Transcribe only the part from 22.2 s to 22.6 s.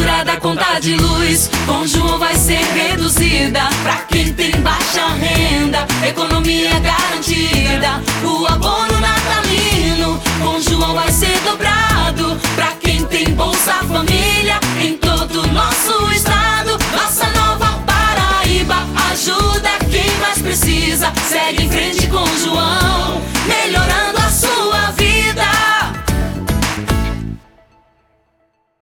João.